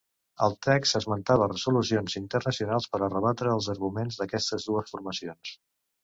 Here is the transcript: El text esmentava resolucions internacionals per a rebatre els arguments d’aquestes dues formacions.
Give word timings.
El 0.43 0.53
text 0.67 0.95
esmentava 0.99 1.47
resolucions 1.49 2.15
internacionals 2.21 2.87
per 2.93 2.99
a 3.07 3.09
rebatre 3.15 3.51
els 3.59 3.67
arguments 3.75 4.17
d’aquestes 4.23 4.65
dues 4.71 4.95
formacions. 4.95 5.53